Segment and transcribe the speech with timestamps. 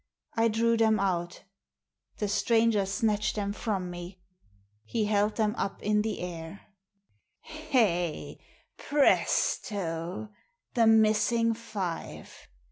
[0.35, 1.43] I drew them out
[2.17, 4.19] The stranger snatched them from me.
[4.83, 6.61] He held them up in the air."
[7.41, 8.39] Hey,
[9.29, 10.29] presto—
[10.73, 12.33] the missing five